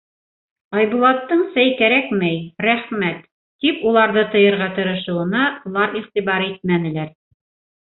Айбулаттың 0.77 1.43
сәй 1.57 1.69
кәрәкмәй, 1.81 2.41
рәхмәт, 2.67 3.21
тип 3.67 3.87
уларҙы 3.93 4.27
тыйырға 4.35 4.73
тырышыуына 4.81 5.49
улар 5.73 5.99
иғтибар 6.05 6.53
итмәнеләр. 6.53 7.19